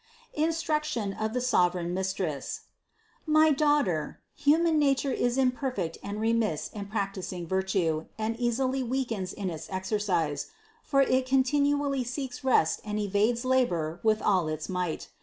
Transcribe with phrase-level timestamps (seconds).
[0.33, 2.61] INSTRUCTION OF THE SOVEREIGN MISTRESS.
[3.27, 3.31] 477.
[3.31, 9.31] My daughter, human nature is imperfect and re miss in practicing virtue, and easily weakens
[9.31, 10.47] in its exer cise;
[10.81, 15.09] for it continually seeks rest and evades labor with all its might.